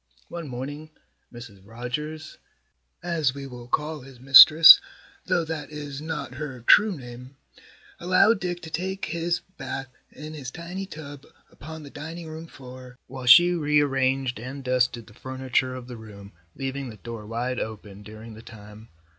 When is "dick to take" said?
8.39-9.05